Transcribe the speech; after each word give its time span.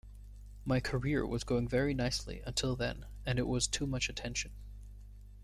My 0.65 0.79
career 0.79 1.23
was 1.27 1.43
going 1.43 1.67
very 1.67 1.93
nicely 1.93 2.41
until 2.47 2.75
then, 2.75 3.05
and 3.23 3.37
it 3.37 3.45
was 3.45 3.67
too 3.67 3.85
much 3.85 4.09
attention. 4.09 4.49